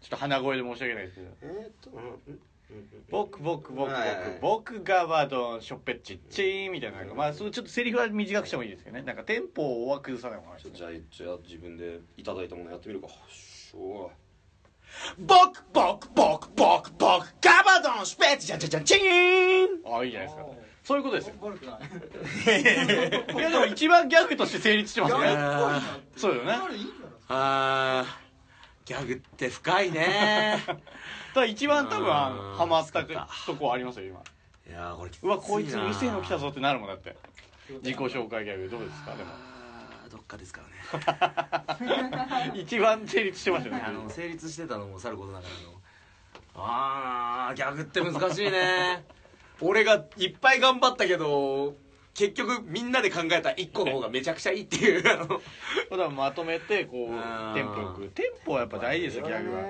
[0.00, 1.28] ちょっと鼻声で申し訳ないですけど。
[1.42, 2.38] えーっとうん
[3.10, 3.92] 僕僕僕僕。
[4.40, 9.02] 僕ガバドンショッペッチチーみたいななんかまあそうちょっとセリフは短くしてもいいですけどね。
[9.02, 10.78] なんかテンポを崩さない方がいいですね。
[10.78, 13.08] ちょじゃあじゃあ自分でいただいたものやってみるか。
[13.30, 14.10] しょ
[15.18, 19.94] 僕僕僕僕僕ガバドンスペッチじゃんじゃんじゃんチーン。
[19.94, 20.46] ああいいじゃないですか。
[20.82, 21.34] そういうことですよ。
[21.40, 21.80] 悪くない。
[23.38, 25.20] いやでも一番ギャグとして成立してますね。
[25.26, 28.25] あそうよねこれいいんじゃないですかあ
[28.86, 30.58] ギャグって深いね。
[31.34, 32.56] だ一番多分うん。
[32.56, 34.20] ハマったとこありますよ今。
[34.68, 37.14] いやーこれうわこいつな店の来たぞってなるもんだって。
[37.82, 39.14] 自己紹介ギャグどうですか？
[39.14, 39.30] でも。
[40.10, 40.62] どっかですか
[40.94, 42.52] らね。
[42.54, 43.82] 一番成立してましたよね。
[43.86, 45.80] あの成立してたのもさることながらの。
[46.54, 49.04] あーギャグって難しいね。
[49.60, 51.74] 俺がいっぱい頑張ったけど
[52.16, 55.02] 結局みんなで考えた1個の方がめちゃくちゃいいっていう。
[55.04, 55.18] だ
[56.08, 57.52] まとめてこうん。
[57.52, 58.08] うテンポよく。
[58.08, 59.62] テンポはやっぱ大事ですよギャグは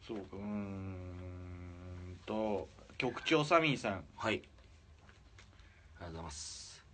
[0.00, 4.04] そうかうーんと局長サミーさん。
[4.16, 4.36] はい。
[4.36, 6.84] ありがとうございます。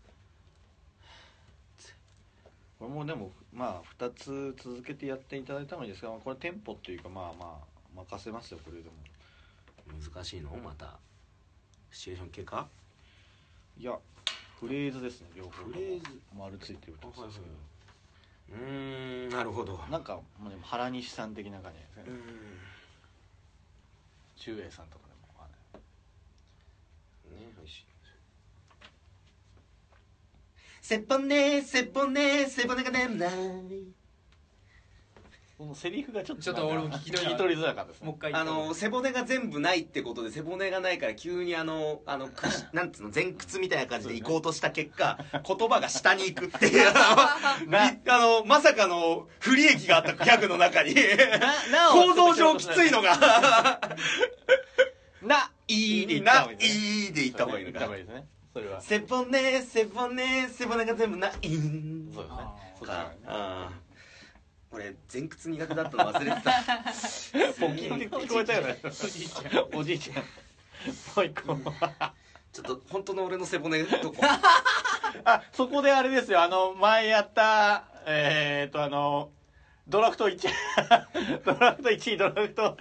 [2.80, 8.96] これもでもまあ2つ続けてやっていただいたのですがこれテンポっていうかまあまあ任せますよこれでも。
[10.12, 10.50] 難しいの？
[10.56, 10.98] また
[11.92, 12.68] シチュエーション系か？
[13.78, 13.98] いや
[14.58, 16.20] フレーズですね両方フレーズ。
[16.36, 17.30] 丸ついてるとはいはい
[18.50, 19.78] うーんなるほど。
[19.90, 21.78] なんか、まあ、でも原西さん的な感じ。
[21.78, 22.58] ですねうん。
[24.36, 25.48] 中英さんとかでもまあ
[27.28, 27.86] ねねおいしい。
[30.80, 33.30] 背骨背骨背骨が眠ない
[35.62, 38.06] このセリフがちょっとちょっと俺も聞き取り聞き取りづらかったですね。
[38.08, 42.28] もう一回あの背骨が全部ないってことで背骨がないから急にあのあの
[42.74, 47.28] なんつうの前屈みたいな感じで行こうとした結果言葉が下に行くっていうあ
[48.18, 50.96] の まさかの不利益があったギャグの中に。
[51.92, 53.78] 構造上きついのが。
[55.22, 58.26] ないいでなないいで言った方がいいのか言った方がいいですね。
[58.52, 58.80] それは。
[58.80, 61.62] 背骨背骨背骨が全部ないそうですね。
[62.18, 63.91] あそうかですね
[64.72, 66.52] 俺前屈苦手だったの忘れてた。
[67.60, 68.78] ポキンって聞こえたよね。
[69.74, 70.16] おじいちゃん。
[70.16, 70.22] も
[71.22, 71.54] う一個。
[72.52, 74.16] ちょっと本当の俺の背骨どこ？
[75.24, 76.42] あそこであれですよ。
[76.42, 79.30] あの前やったえー、っとあの
[79.88, 80.38] ドラフト1
[81.44, 82.76] ドラフト1位ドラフト。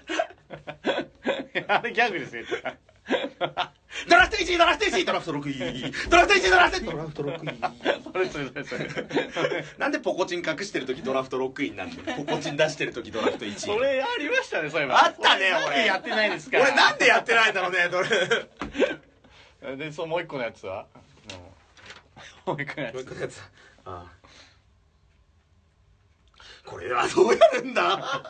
[1.67, 2.43] あれギャグですよ
[4.10, 5.91] ドラフト1位ドラフト1位ドラフト6位。
[6.10, 7.60] ドラフト1位ドラフトドラフト6位。
[8.12, 12.23] それそれそれそれなんでポコチン隠してる時ドラフト6位になるの？
[12.25, 15.06] ポコチン出してる時ドラフト1位それありましたねそういえば。
[15.06, 15.86] あったね俺。
[15.86, 16.60] やってないですか？
[16.60, 20.88] 俺なんでやってないんだろうねどれでそうもう一個のやつは？
[22.45, 22.95] もう一個のやつ。
[22.95, 23.41] もう一個のやつ
[23.86, 24.06] ああ。
[26.65, 28.21] これはどうやるんだ？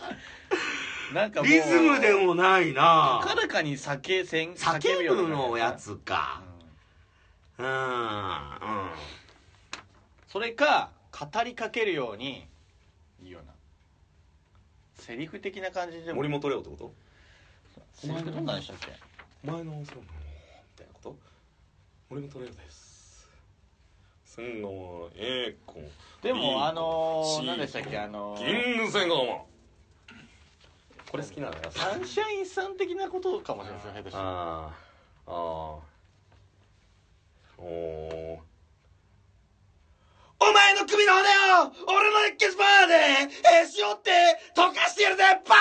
[1.14, 3.22] なんかもうリズムでもないな。
[3.24, 6.42] 高らかに酒せん叫ぶのやうつか。
[7.60, 7.68] んうん。
[7.68, 7.74] うん。
[10.28, 12.48] それか語りかけるように
[13.22, 13.54] いいような。
[14.96, 16.18] セリフ的な感じでも。
[16.18, 16.94] 森本レオってこと？
[17.94, 18.94] セリフどんなんでしたっけ？
[19.48, 19.94] お前のそうなのみ
[20.78, 21.18] たいなこと？
[22.10, 23.30] 森本レオです。
[24.26, 24.72] 千川
[25.16, 25.76] 栄子。
[26.24, 27.98] でもあのー、何でしたっけ？
[27.98, 29.44] あのキー、ング千川
[31.12, 31.60] これ好きなのよ。
[31.72, 34.24] サンシャインさん的なことかもしれないですね下手したら。
[34.24, 34.72] ああ
[35.28, 35.32] ああ
[37.58, 38.40] おー。
[40.40, 44.10] お前の首の骨を俺のエキスパーでへし折って
[44.56, 45.56] 溶かしてやるぜバ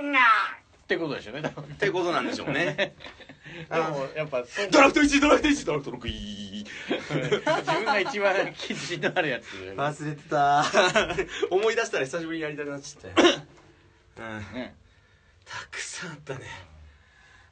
[0.00, 1.42] ーリンってことでしょうね。
[1.42, 1.64] 多分。
[1.64, 2.94] ってことなんでしょうね。
[3.68, 8.34] でもやっぱドラフト1位ドラフト1位ドラフト6位 自分が一番
[8.66, 9.44] 自信のあるやつ。
[9.76, 10.64] 忘れてた。
[11.54, 13.42] 思い出したら久しぶりにやりたくなっちゃったよ、
[14.16, 14.74] うん、ね。
[15.44, 16.40] たくさんあったね。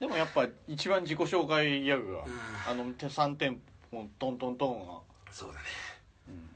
[0.01, 2.25] でもやっぱ一番自己紹介ギャグが
[2.69, 5.01] あの3点もうトントントンが。
[5.31, 5.65] そうだね。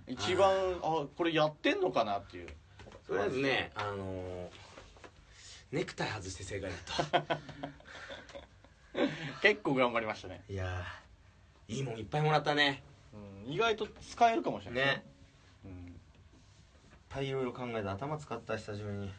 [0.09, 0.51] 一番
[0.83, 2.49] あこれやってんのかなっていう。
[3.07, 4.49] とりあえずねあのー
[5.73, 7.38] ネクタイ外して正解だった
[9.42, 12.83] 結構頑張りましたね、いやーいいもんいっぱいもらったね。
[13.47, 14.87] うん、意外と使えるかもしれない。
[14.87, 15.05] ね。
[15.64, 15.71] うん。
[15.71, 15.92] いっ
[17.09, 19.12] ぱいいろいろ考えて頭使った久しぶりに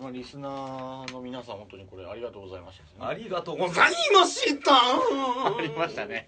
[0.00, 2.98] まあ、リスナーの皆さん本当にこれありがとうございましたですね。
[3.00, 4.72] ありがとうございました。
[5.58, 6.26] ありましたね。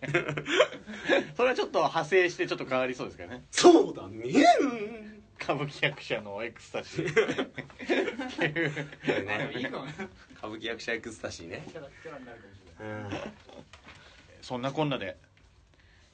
[1.37, 3.45] それはちょっと派生してちょっと変わりそうですけどね。
[3.51, 4.29] そうだね。
[5.41, 7.45] 歌舞伎役者のエクスタシー。
[7.45, 7.49] っ
[8.39, 9.71] ていうね。
[10.37, 11.67] 歌舞伎役者エクスタシーね。
[14.43, 15.17] そんなこんなで、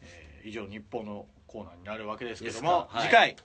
[0.02, 2.98] えー以上日報のコーナーになるわけですけども、か。
[2.98, 3.08] はい。
[3.08, 3.36] 次回。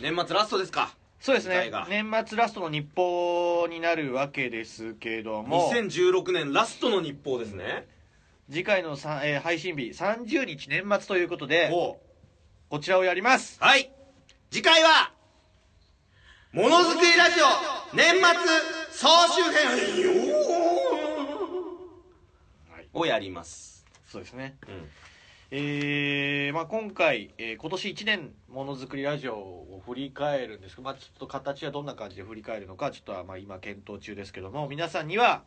[0.00, 1.70] 年末ラストですかそうですね。
[1.88, 5.70] 年末ラストの日報になるわけですけども。
[5.72, 7.86] 2016年ラストの日報ですね。
[8.50, 11.98] 次回のさ、えー配信日30日年末ということでお
[12.70, 13.58] こちらをやります。
[13.60, 13.90] はい。
[14.50, 15.12] 次回は
[16.52, 18.22] ものづくりラジオ年末
[18.92, 20.32] 総集編
[22.72, 22.88] はい。
[22.94, 23.84] をやります。
[24.06, 24.56] そうですね。
[24.68, 24.88] うん
[25.50, 35.44] えーまあ、今回、えー今年1年ものづくりラジオを振り返るんですけど、まあ、ちょっと形はどんな感じで振り返るのかちょっとはまあ今検討中ですけども皆さんには、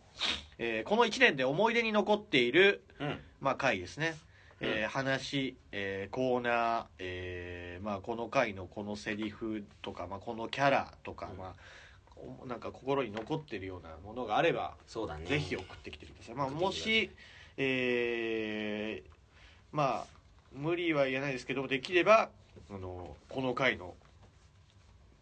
[0.57, 3.19] えーこの1年で思い出に残っている、うん。
[3.41, 4.15] まあ、回ですね、
[4.59, 11.37] えー話、えーコーナー、えーまあ、この回のこのセリフとか、まあ、このキャラとか、うん。
[11.37, 11.53] まあ、
[12.41, 15.27] おなんか心に残ってるようなものがあればそうだね。
[15.27, 16.35] ぜひ送ってきてください。
[16.35, 17.11] まあ、もし、
[17.57, 19.20] えー
[19.71, 20.21] まあ、
[20.53, 22.29] 無理は言えないですけど、できれば、
[22.69, 23.95] あの、この回の、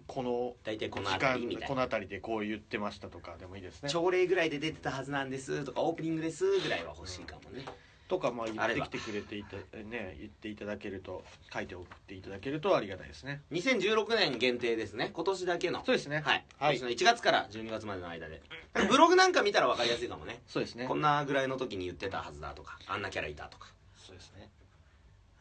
[0.07, 1.67] この時大体この辺間りみたいな。
[1.67, 3.89] この辺りでこう言ってましたとかでもいいですね。
[3.89, 7.63] 朝礼ぐらいで出てたはずなんですとかオープニングですぐらいは欲しいかもね。
[8.07, 13.43] とか、まあ、言ってきてくれていて、ね、言っていただけると、書いて送っていただけるとありがたいですね。
[13.51, 15.12] 2016年限定ですね。
[15.13, 15.85] 今年だけの。
[15.85, 16.23] そうですね。
[16.25, 16.77] はい、はい。
[16.77, 18.41] 今年の1月から12月までの間で。
[18.89, 20.41] ブログなんか見たら分かりやすいかもね。
[20.47, 20.88] そうですね。
[20.88, 20.95] こ。
[20.95, 23.71] んなぐらいの時に言ってたはずだとかあんなキャラいたとか
[24.10, 24.50] そうですね。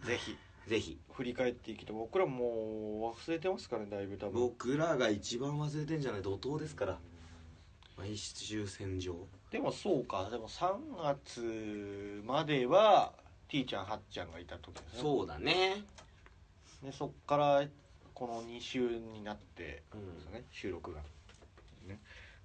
[0.04, 0.36] ぜひ、
[0.68, 0.98] ぜひ。
[1.12, 4.40] 振り返っていきて、僕らもう忘れてますからね、だいぶ多分。
[4.40, 6.98] 僕らが一番忘れてんじゃない怒涛ですから。
[7.96, 9.16] 毎週戦場。
[9.50, 10.28] でもそうか。
[10.30, 13.12] でも3月までは
[13.48, 15.00] T ちゃんはっちゃんがいた時ですね。
[15.00, 15.82] そうだね。
[16.82, 17.64] でそっから
[18.14, 20.14] この2週になってうん。
[20.14, 21.00] ですね、収録が。
[21.86, 21.98] ね。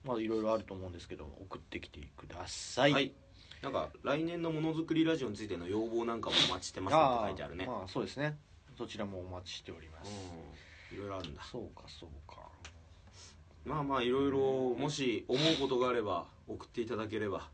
[0.04, 3.14] まあいろいろあると思うんですけど送ってきてください、はい、
[3.64, 7.66] なんか来年のものづくりラジオについての要望なんかもお待ちしてますって書いてあるね。
[7.66, 8.38] まあそうですね。
[8.78, 11.42] そちらもお待ちしております、うんいろいろあるんだ。
[11.50, 12.42] そうかそうか。
[13.66, 17.48] まあまあいろいろもし思うことがあれば送っていただければ。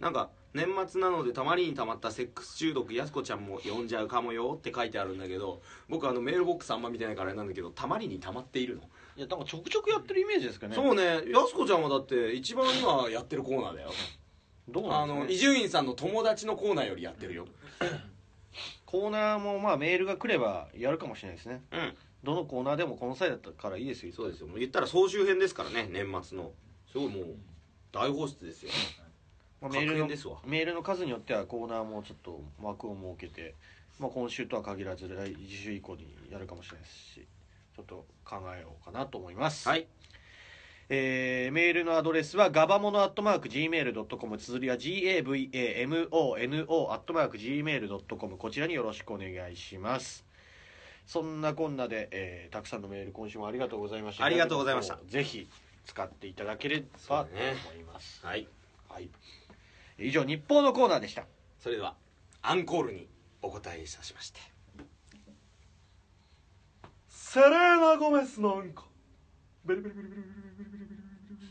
[0.00, 8.82] うなんか年末なのでたまりにたまったセックス中毒やすこちゃんも呼んじゃうかもよって書いてあるんだけど僕あのメールボックスあんま見てないからあれなんだけどたまりにたまっているの、
[9.16, 10.74] いやなんかちょくちょくやってるイメージですかね。
[10.74, 11.04] そうね。
[11.04, 13.90] やすこちゃんはだって一番今やってるコーナーだよ
[14.68, 17.46] どうあの伊ね、集院さんの友達のコーナーよりやってるよ。
[18.86, 21.62] コーナーもまあメールが来ればやるかもしれないですね。
[21.72, 21.94] うん。
[22.22, 24.12] どのコーナーでもこの際だったからいいですよ。
[24.14, 24.46] そうですよ。
[24.46, 26.52] もう言ったら総集編ですからね年末の。
[26.90, 27.24] すごいもう
[27.90, 28.70] 大放出ですよ。
[29.60, 30.38] まあ、メールの確変ですわ。
[30.46, 33.54] メールの数によってはコーナーもちょっと枠を設けて、
[33.98, 37.26] まあ、今週とは限らず来週以降にやるかもしれないですし
[37.76, 39.86] ちょっと考えようかなと思います、はい
[40.88, 50.26] えーメールのアドレスはガバモノアットマーク Gmail.com 綴りは GAVAMONO アットマーク Gmail.com こちらによろしくお願いします。
[51.06, 54.24] そんなこんなで、えーたくさんのメール今週もありがとうございました。
[54.24, 54.98] ありがとうございました。
[55.06, 55.48] ぜひ
[55.86, 58.46] 使っていただければと思います、はい。
[58.88, 59.08] はい。
[59.98, 61.26] 以上日報のコーナーでした。
[61.58, 61.94] それでは
[62.42, 63.08] アンコールに
[63.40, 64.40] お答えいたしまして。
[67.08, 68.84] セレーナ・ゴメスなんか
[69.64, 71.42] ベリベリベリベリベリベリベリベリ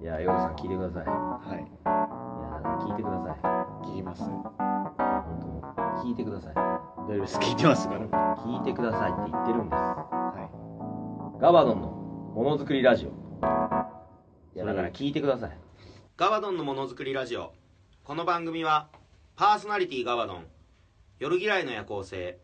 [0.00, 1.04] いやヨウさん聞いてください。
[1.04, 1.58] いはい。
[1.60, 3.42] や聞いてください。
[3.86, 4.22] 聞きます。
[4.22, 4.40] 本
[5.76, 6.54] 当聞いてください。
[6.54, 7.38] 大丈夫です。
[7.40, 8.00] 聞いてますから。
[8.36, 9.80] 聞いてくださいって言ってるんです。
[9.82, 11.88] はガヴァドンの
[12.34, 13.08] ものづくりラジオ。
[13.10, 15.58] いやだから聞いてください。
[16.16, 17.52] ガバドンのものづくりラジオ。
[18.02, 18.88] この番組は
[19.36, 20.46] パーソナリティガバドン。
[21.18, 22.38] 夜嫌いの夜行性。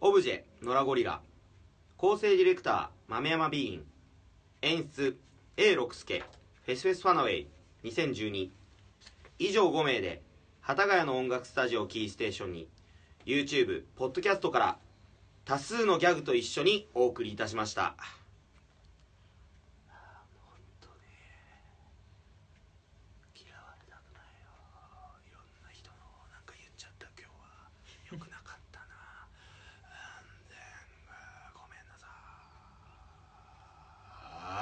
[0.00, 1.20] オブジェノラゴリラ
[2.00, 3.84] 構成ディレクター豆山ビーン。
[4.62, 5.18] 演出
[5.58, 6.24] A 六輔
[6.62, 7.46] フェスフェスファナウェイ
[7.84, 8.48] 2012
[9.38, 10.22] 以上5名で
[10.62, 12.68] 幡ヶ谷の音楽スタジオキーステーションに
[13.26, 14.78] YouTube、ポッドキャストから
[15.44, 17.94] 多数のギャグと一緒にお送りいたしました
[23.36, 24.48] 嫌われたくないよ
[25.28, 25.96] いろんな人の
[26.32, 27.68] なんか言っちゃった今日は
[28.12, 28.96] よくなかったな
[29.84, 30.56] 安全
[31.54, 32.10] ごめんなさい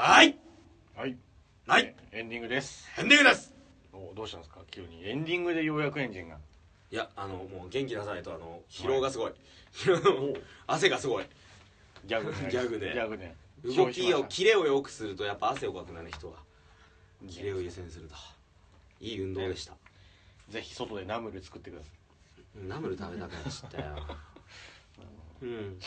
[0.00, 0.28] はい。
[0.28, 0.34] い
[0.96, 1.16] はい。
[1.66, 1.92] はい。
[2.12, 2.86] エンディングです。
[2.98, 3.52] エンディングです。
[3.92, 4.60] おどうしたんですか？
[4.70, 6.36] 急にエンディングでようやくエンジンが。
[6.92, 9.32] いやあのもう元気出さないとあの疲労がすごい、
[10.68, 11.24] 汗がすごい。
[12.04, 12.36] ギャグね。
[12.48, 13.34] ギャグでギャグね。
[13.64, 16.36] 動きをきキレを良くするとやっぱ汗をかくなね人は
[17.28, 18.14] キレを優先すると。
[19.00, 19.74] いい運動でした。
[20.48, 21.90] ぜひ外でナムル作ってくださ
[22.54, 24.06] ナムル食べたくなっちゃったよ。
[25.42, 25.80] うん。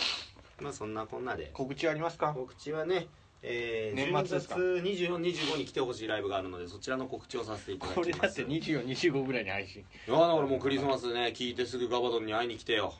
[0.59, 1.45] まあそんなこんなで。
[1.45, 2.33] い告知ありますか？
[2.33, 3.07] 告知はね
[3.43, 8.11] えー、年末ですか？12月2425に来てほしいライブがあるのでそちらの告知をさせていただきます。
[8.11, 9.81] これだって2425ぐらいに配信。
[9.81, 12.93] いやだからもうクリスマスね聞いてすぐガバドンに会いに来てよ、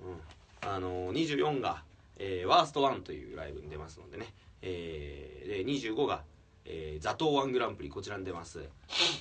[0.00, 1.82] うん、あのー、24が、
[2.18, 4.26] えーワーストワンというライブに出ますのでね、
[4.62, 6.22] えーで25が、
[6.64, 8.62] えー、ザトウワングランプリこちらに出ます、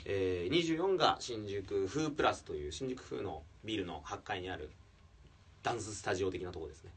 [0.06, 4.72] えー、24が新宿フープラスという新宿風のビルの8階にある
[5.64, 6.92] ダンススタジオ的なところですね。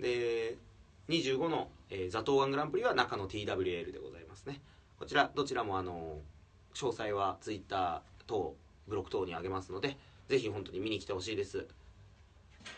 [0.00, 0.56] で
[1.08, 4.60] 25の、えーザトウワングランプリは中の TWL でございますね。
[4.98, 8.56] こちらどちらもあのー詳細はツイッター等
[8.88, 11.66] ブロック等にあげますのでぜひ本当に見に来てほしいです。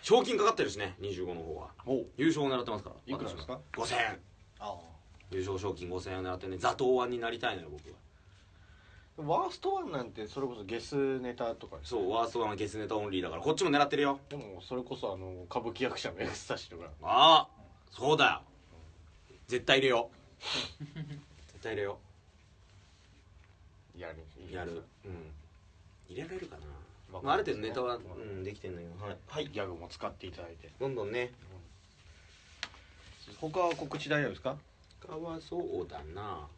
[0.03, 1.69] 賞金かかってるしね25の方は。
[1.87, 2.03] お。
[2.17, 3.61] 優勝を狙ってますからいくらですか？
[3.77, 3.99] 私は。
[3.99, 4.21] 5000円。
[4.59, 4.75] あ
[5.31, 7.95] 優勝賞金5000円を狙ってね座頭腕になりたいのよ僕は。
[9.43, 14.19] ワーストワンなんてそれこそゲスネタとかですそうワーストワンはゲスネタオンリーだからこっちも狙ってるよ。
[14.29, 16.91] でもそれこそあの歌舞伎役者のエクスタシーとか。
[17.03, 17.49] ああ
[17.93, 18.41] そうだよ
[19.49, 20.17] 絶対入れよう。
[21.53, 21.99] 絶対入れよ
[23.97, 24.17] やる。
[24.51, 24.83] うやる。
[25.05, 25.09] う。
[25.09, 25.33] ん。
[26.09, 26.67] 入れられるかな、
[27.13, 30.71] まあまあ、ある程度ネタは、まあうん、できてんだけどはい、はい、ギャグも使っていただいて。
[30.79, 31.33] どんどんね。
[33.41, 34.57] 他は告知大丈夫ですか？
[35.01, 36.49] 他はそうだな。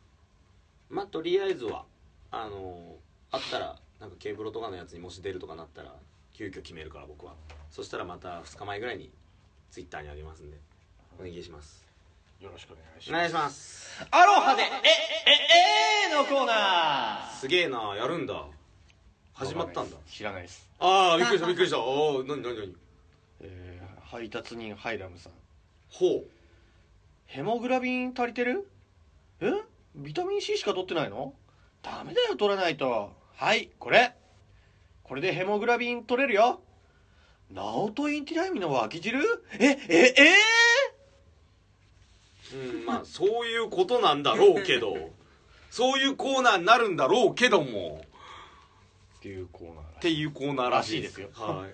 [0.88, 1.84] まあとりあえずは
[2.30, 2.96] あの
[3.30, 5.94] あったらなんかケーブロとかのやつにもし出るとかなったら
[6.32, 7.34] 急遽決めるから僕は。
[7.70, 9.10] そしたらまた2日前ぐらいに
[9.70, 10.58] ツイッターにあげますんで
[11.18, 11.85] お願いします
[12.40, 14.06] よろしくお願いしお願いますします。
[14.10, 14.70] アロハでええ
[16.10, 18.34] えのコーナすげえなやるんだ。
[18.34, 18.38] ー
[19.32, 19.96] 始まったんだ。
[20.06, 20.68] 知らないです。
[20.78, 21.78] ああびっくりしたびっくりした。
[21.78, 22.74] おお何何何？
[23.40, 25.32] えー配達人ハイラムさん。
[25.90, 26.24] ほう。
[27.24, 28.70] ヘモグラビン足りてる？
[29.40, 29.50] え？
[29.96, 31.32] ビタミン C しか取ってないの？
[31.82, 33.12] ダメだよ取らないと。
[33.34, 34.14] はいこれ。
[35.02, 36.60] これでヘモグラビン取れるよ。
[37.50, 39.20] ナオトインティライミの脇汁？
[39.58, 40.14] えええ
[42.54, 42.84] うん。
[42.86, 44.96] まあそういうことなんだろうけど。
[45.70, 48.02] そういうコーナーになるんだろうけども。
[49.18, 51.30] っていうコーナーっていうコーナーらしいですらしい。
[51.30, 51.66] ですは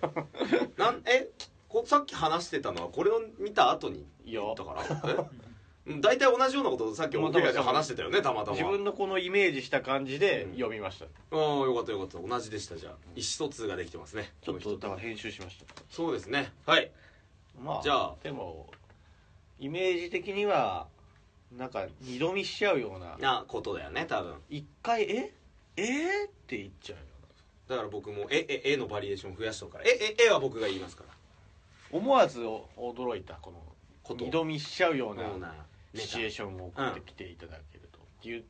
[0.67, 0.71] い。
[0.81, 1.29] なんえ
[1.69, 4.41] こさっき話してたのはこれを見た後にいや。
[4.43, 4.73] 言ったか
[5.07, 5.27] ら？
[6.01, 8.57] 大体同じようなことをさっきオンエアで話してたよねたまたま。
[8.57, 10.53] 自分のこのイメージした感じでうん。
[10.55, 12.19] 読みました、ああよかったよかった。
[12.27, 12.77] 同じでした。
[12.77, 14.33] じゃあ意思疎通ができてますね。
[14.43, 15.65] ちょっとだから編集しました。
[15.91, 16.53] そうですね。
[16.67, 16.91] はい。
[17.61, 18.15] まあじゃあ。
[18.23, 18.71] でも
[19.63, 20.89] イメージ的には
[21.57, 23.17] なんか二度見しちゃうような。
[23.19, 24.35] なことだよね多分。
[24.51, 25.33] 一回え？
[25.77, 25.83] え？
[25.83, 27.05] ー、って言っちゃうよ。
[27.69, 31.15] だから僕も「えええ」のバリエーション増やしとくから「えええ」は僕が言いますから。
[31.97, 33.63] 思わずお驚いたこの
[34.03, 34.25] こと。
[34.25, 35.55] 二度見しちゃうような
[35.95, 38.45] シチュエーションを送ってきていただけるとっていうっ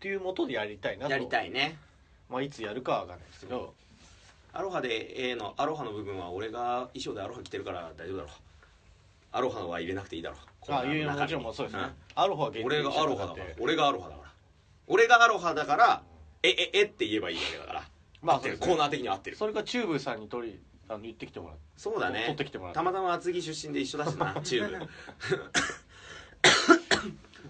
[0.00, 1.12] ていうもとでやりたいなと。
[1.12, 1.76] やりたいね。
[2.30, 3.74] まあいつやるかは分かんないですけど。
[4.52, 8.32] アロハで A のアロハの部分は俺が衣装でアロハ着てるから大丈夫だろう
[9.32, 10.72] アロハは入れなくていいだろう。
[10.72, 11.82] ああいうのもちろんもそうですね、
[12.14, 13.46] アロハ俺がアロハだから。
[13.58, 14.32] 俺がアロハだから。
[14.86, 16.02] 俺がアロハだから
[16.42, 17.88] えええって言えばいいわけだから。
[18.22, 19.36] まあコーナー的には合ってる。
[19.36, 21.58] それかチューブさんに取りあの言ってきてもらう。
[21.76, 22.22] そうだね。
[22.22, 24.88] 取ってきてもらってたまたま厚木出身で一緒だしな チューブ。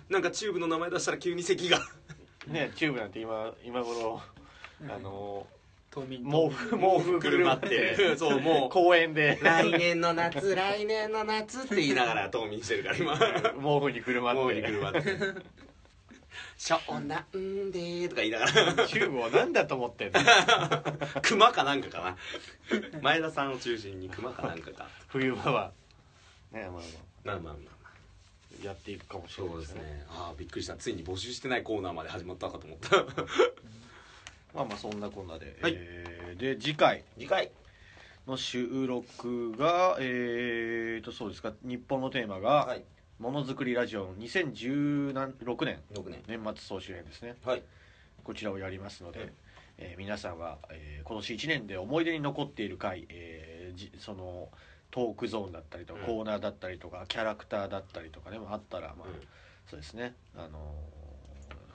[0.10, 1.78] なんかチューブの名前出したら急に咳が。
[2.46, 4.20] ねチューブなんて今今頃
[4.88, 5.46] あの
[5.90, 7.96] 冬眠毛布毛布くるまって。
[8.16, 8.70] そうもう。
[8.70, 9.38] 公園で。
[9.42, 10.54] 来年の夏。
[10.54, 13.18] 来年の夏って言いながら冬眠してるから今。
[13.18, 14.40] 毛布にくるまって。
[14.40, 15.00] 毛布にくるまって
[16.58, 18.86] 「湘南で」とか言いながら。
[18.86, 20.20] チューブを何だと思ってんの？
[21.22, 22.16] 熊かなんかかな。
[23.02, 24.88] 前田さんを中心に熊かなんかか。
[25.08, 25.72] 冬場は。
[26.52, 26.82] ねまあままあ
[27.24, 27.90] まあまあまあ。
[28.62, 30.06] あやっていくかもしれないそうですね。
[30.08, 30.76] ああびっくりした。
[30.76, 32.90] ついに募集してないコーナーまで始まったかと思った
[34.54, 35.74] まあまあそんなこんなで、はい。
[35.76, 37.04] えーで次回。
[37.18, 37.50] 次回。
[38.26, 41.52] の収録がえーとそうですか。
[41.62, 42.84] 日本のテーマがはい
[43.18, 45.12] 「ものづくりラジオ2016
[45.64, 45.80] 年。
[45.92, 46.22] 6年。
[46.28, 47.36] 年末総集編」ですね。
[47.44, 47.62] はい。
[48.24, 49.32] こちらをやりますので、はい。
[49.78, 54.48] えー皆さんは、えー今年1年で思い出に残っている回、えーじその
[54.90, 56.06] トークゾーンだったりとか、うん。
[56.06, 59.14] コーナーだったりとかキャラクターだったりとかねあったら、まあうん。
[59.68, 60.99] そうですね、あのー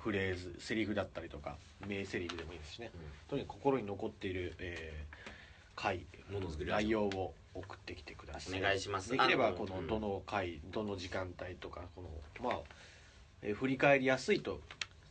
[0.05, 2.91] フレーズセリフだったりとか名セリフでもいいですしね。
[3.27, 5.35] とにかく心に残っている、えー
[5.77, 6.71] 回ものづくり。
[6.71, 8.59] 内容を送ってきてください。
[8.59, 9.11] お願いします。
[9.11, 12.59] できればこのどの回どの時間帯とかこのまあ、
[13.41, 14.61] えー振り返りやすいと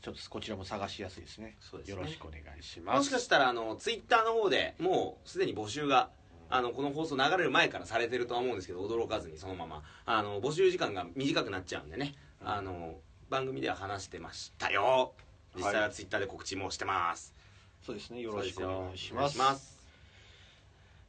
[0.01, 1.57] ちょっとこちらも探しやすいですね。
[1.73, 1.83] ね。
[1.87, 2.97] よろしくお願いします。
[2.99, 6.11] もしかしたらあのツイッターの方でもうすでに募集が
[6.49, 9.83] あのこの放送流れる前からされてるとは思うんですけど驚かずにそのまま。
[10.07, 12.15] あの募集時間が短くなっちゃうんでね。
[12.41, 15.13] あの番組では話してましたよ。
[15.57, 17.35] 実際はツイッターで告知もしてます、
[17.83, 18.21] そうですね。
[18.21, 19.33] よろしくお願いします。
[19.33, 19.79] いします。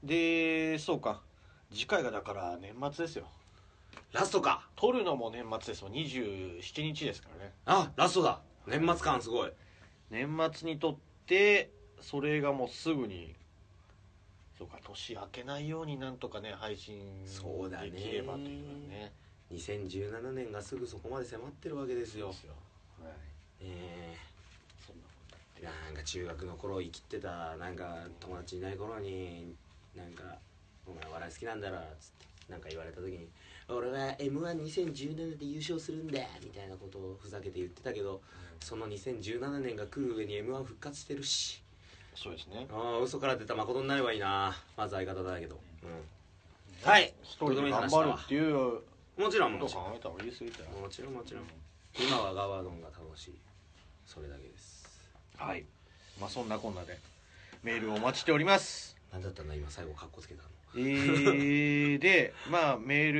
[0.04, 1.22] でそうか。
[1.72, 3.28] 次回がだから年末ですよ。
[4.12, 4.68] ラストか。
[4.76, 5.84] 撮るのも年末です。
[5.84, 7.54] もん27日ですからね。
[7.66, 8.40] あラストだ。
[8.68, 9.52] 年末感すごい。
[10.10, 10.96] 年末に撮っ
[11.26, 13.36] てそれがもうすぐに
[14.58, 19.12] そうか年明けないようになんとかね配信そうだねできればというね
[19.52, 22.30] 2017年がすぐそこまで迫ってるわけですよ。
[22.30, 22.54] ですよ。
[23.02, 23.14] はい。
[23.62, 24.18] え。
[24.86, 29.56] そんなことーなんか中学の頃生きてたなんか友達いない頃に
[29.96, 30.24] なんか
[30.86, 33.30] 「お前笑い好きなんだろ」っつってなんか言われた時に
[33.70, 38.22] 「俺は m 1 2 0 1 7で優勝するんだ」みたいなことをふざけて言ってたけど
[38.60, 41.62] その2017年が来る上に m 1復活してるし。
[42.16, 42.66] そうですね。
[42.72, 45.60] ああ嘘から出た誠になればいいなまず相方だけど。
[45.84, 46.90] うん。
[46.90, 47.14] はい。
[47.24, 48.80] 一人で頑張るっていう
[49.18, 49.86] もちろんもちろん。
[49.94, 50.00] も
[50.90, 51.44] ちろんもちろん。
[51.98, 53.40] 今はガバドンが楽しい。
[54.06, 54.90] それだけです。
[55.38, 55.64] はい。
[56.20, 56.98] まあそんなこんなで
[57.64, 58.98] メールをお待ちしております。
[59.14, 60.50] 何だったんだ今最後カッコつけたの。
[60.78, 63.14] えー、でまあメー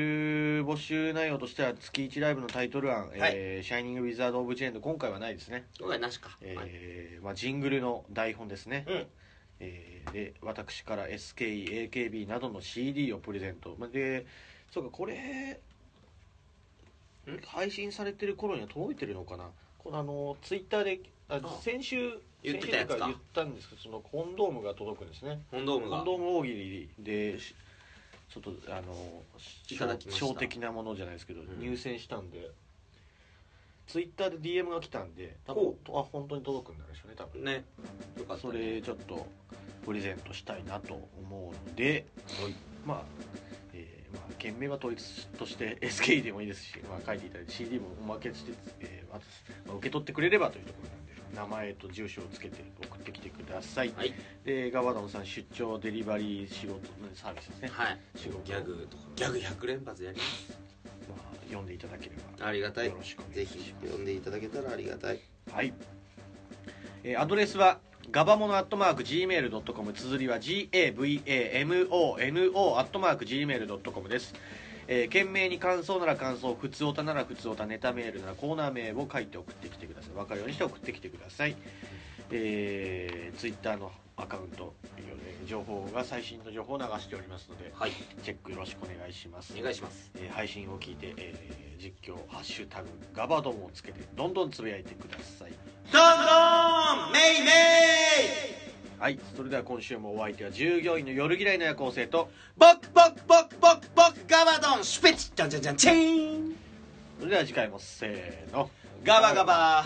[0.60, 6.48] ル募集内容としては月1ライブのタイトル案「えーシャイニング・ウィザード・オブ・チェーンド」今回はないですね、今回なしか、はい。
[6.48, 9.08] えーまあ、ジングルの台本ですね、うん。
[9.62, 13.76] えーで私から SKEAKB などの CD をプレゼント。
[13.80, 14.26] まあで
[14.72, 15.58] そうかこれん
[17.46, 19.46] 配信されてる頃には届いてるのかな？
[19.80, 21.00] このあのツイッターで
[21.30, 21.62] ああ。
[21.62, 23.08] 先週言ってたやつか。
[23.08, 25.42] 言ったんですけどそのコンドームが届くんですね。
[25.52, 25.98] 本ドームが。
[25.98, 27.56] コンドーム大喜利でし
[28.30, 29.24] ちょっとあの
[30.10, 31.60] 小的なものじゃないですけど、ん。
[31.60, 32.50] 入選したんで
[33.88, 37.44] ツイッターで DM が来たんで多分あ本当に届くんだでしょうね多分。
[37.44, 37.64] ね。
[38.18, 39.28] よかったそねれちょっと
[39.86, 42.06] プレゼントしたいなと思うので、
[42.86, 43.04] まあ
[44.38, 54.14] 件名は統一として SK でもいいですし、まあ、書いていただいて CD もおまけして、えーまあ受け取ってくれればというところなんで名前と住所をつけて送ってきてください、はい。
[54.44, 56.82] でガバドンさん出張デリバリー仕事
[57.14, 58.00] サービスですね、はい。
[58.16, 58.40] 仕事。
[58.44, 59.04] ギャグとか。
[59.16, 60.60] ギャグ100連発やります。
[61.10, 62.48] まあ、読んでいただければ。
[62.48, 62.88] ありがたい。
[62.88, 63.64] よろしくお願ぜいします。
[63.64, 65.20] ひ読んでいただけたらありがたい。
[65.52, 65.74] はい、
[67.04, 67.80] えーアドレスは
[68.12, 71.88] ガバモノアットマーク Gmail.com 綴りは GAVAMONO
[72.78, 74.34] アットマーク Gmail.com です
[74.88, 81.56] えー、懸命に感想なら感想普通おたなら普通おたネタメールならコーナー名を書いて送ってきてください分かるようにして送ってきてください
[82.32, 87.92] えー、ツイッターのアカウント、えー情報が最新の情報を流しておりますのではい。
[88.24, 89.54] チェックよろしくお願いします。
[89.56, 90.10] お願いします。
[90.16, 95.52] えー配信を聞いて、えー実況「ハッシュタグガバドン」をつけてどんどんつぶやいてください。
[95.92, 106.56] どんどんメイメイはいそれでは今週もお相手は従業員の夜嫌いの夜行性とボクボクボクボクボクガバドンシュペチじゃんじゃんじゃんチーン。
[107.20, 108.72] それでは次回もせーの。
[109.04, 109.86] ガバガバ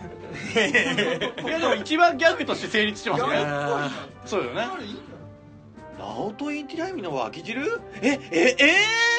[1.43, 3.34] いやでも一番ギャグとして成立してますね。
[3.34, 3.89] や
[4.26, 4.68] そうだよね。
[4.72, 5.01] これいいんだ
[5.99, 7.82] ラオトインティライミの脇汁？
[8.01, 9.14] えええまあ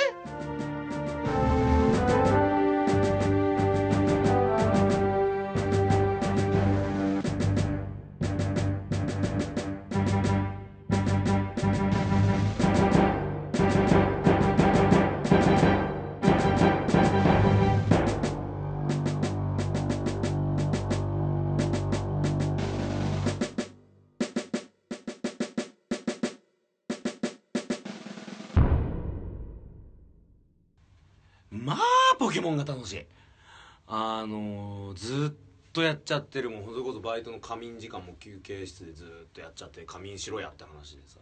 [35.77, 41.18] とやっちゃってるもんそれこそバイトの仮眠時間も休憩室でずっとやっちゃって仮眠しろやって話でさ。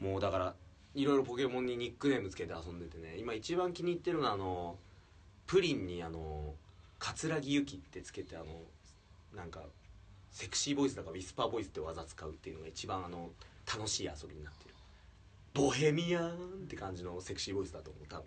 [0.00, 0.54] もうだから
[0.96, 3.16] いろいろポケモンにニックネームつけて遊んでてね。
[3.18, 4.76] 今一番気に入ってるのはあの
[5.46, 6.54] プリンにあの
[6.98, 8.46] 桂木由紀ってつけてあの
[9.36, 9.60] なんか
[10.32, 13.30] セクシーボイスだからウィスパーボイスって技使うっていうのが一番あの
[13.72, 14.74] 楽しい遊びになってる。
[15.54, 16.34] ボヘミアンっ
[16.68, 18.24] て感じのセクシーボイスだと思う多分。